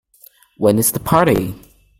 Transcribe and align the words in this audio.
When 0.57 0.79
is 0.79 0.91
the 0.93 0.99
party? 0.99 1.53